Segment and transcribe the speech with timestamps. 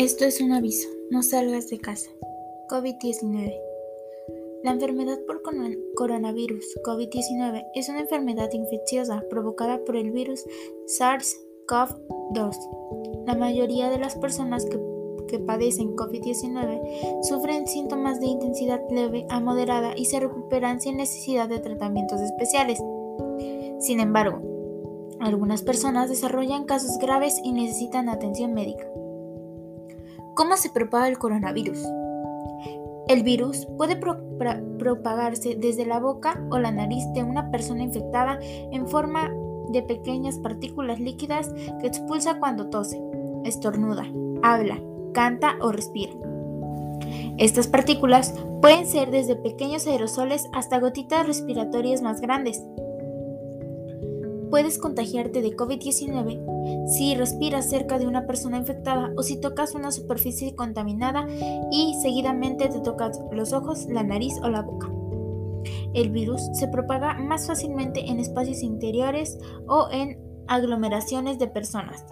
[0.00, 2.08] Esto es un aviso, no salgas de casa.
[2.70, 3.54] COVID-19.
[4.64, 5.42] La enfermedad por
[5.94, 10.42] coronavirus COVID-19 es una enfermedad infecciosa provocada por el virus
[10.98, 13.24] SARS-CoV-2.
[13.26, 14.80] La mayoría de las personas que,
[15.28, 21.46] que padecen COVID-19 sufren síntomas de intensidad leve a moderada y se recuperan sin necesidad
[21.46, 22.78] de tratamientos especiales.
[23.80, 24.40] Sin embargo,
[25.20, 28.90] algunas personas desarrollan casos graves y necesitan atención médica.
[30.40, 31.86] ¿Cómo se propaga el coronavirus?
[33.08, 38.88] El virus puede propagarse desde la boca o la nariz de una persona infectada en
[38.88, 39.30] forma
[39.68, 42.98] de pequeñas partículas líquidas que expulsa cuando tose,
[43.44, 44.06] estornuda,
[44.42, 44.80] habla,
[45.12, 46.14] canta o respira.
[47.36, 48.32] Estas partículas
[48.62, 52.64] pueden ser desde pequeños aerosoles hasta gotitas respiratorias más grandes
[54.50, 59.92] puedes contagiarte de COVID-19 si respiras cerca de una persona infectada o si tocas una
[59.92, 61.26] superficie contaminada
[61.70, 64.90] y seguidamente te tocas los ojos, la nariz o la boca.
[65.94, 72.04] El virus se propaga más fácilmente en espacios interiores o en aglomeraciones de personas.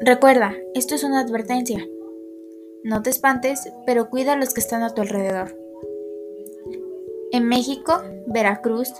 [0.00, 1.86] Recuerda, esto es una advertencia.
[2.82, 5.56] No te espantes, pero cuida a los que están a tu alrededor.
[7.30, 8.92] En México, Veracruz,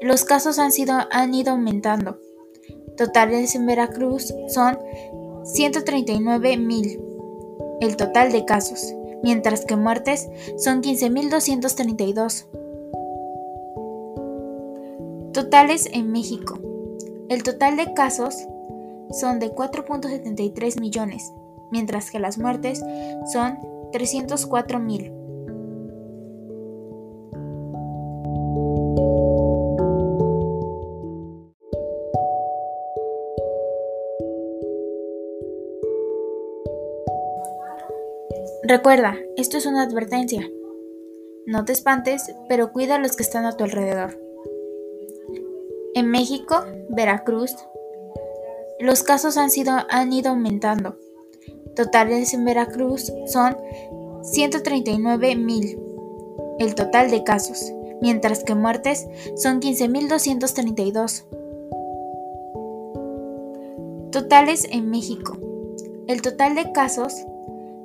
[0.00, 2.18] los casos han, sido, han ido aumentando.
[2.96, 4.78] Totales en Veracruz son
[5.44, 7.00] 139 mil,
[7.80, 12.46] el total de casos, mientras que muertes son 15.232.
[15.32, 16.58] Totales en México.
[17.28, 18.46] El total de casos
[19.10, 21.32] son de 4.73 millones,
[21.70, 22.82] mientras que las muertes
[23.32, 23.58] son
[23.92, 25.12] 304 mil.
[38.68, 40.50] Recuerda, esto es una advertencia.
[41.46, 44.20] No te espantes, pero cuida a los que están a tu alrededor.
[45.94, 47.54] En México, Veracruz,
[48.78, 50.98] los casos han, sido, han ido aumentando.
[51.74, 53.56] Totales en Veracruz son
[54.22, 55.78] 139 mil,
[56.58, 61.24] el total de casos, mientras que muertes son 15.232.
[64.10, 65.36] Totales en México.
[66.06, 67.26] El total de casos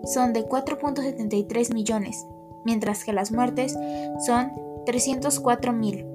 [0.05, 2.25] son de 4.73 millones,
[2.63, 3.75] mientras que las muertes
[4.25, 4.51] son
[4.85, 6.10] 304 mil.